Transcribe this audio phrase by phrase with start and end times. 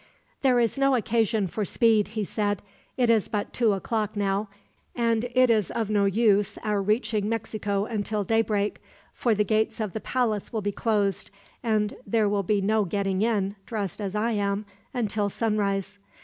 [0.41, 2.63] "There is no occasion for speed," he said.
[2.97, 4.47] "It is but two o'clock now,
[4.95, 8.81] and it is of no use our reaching Mexico until daybreak;
[9.13, 11.29] for the gates of the palace will be closed,
[11.61, 15.99] and there will be no getting in, dressed as I am, until sunrise."